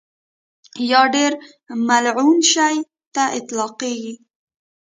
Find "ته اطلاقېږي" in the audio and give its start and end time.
3.13-4.13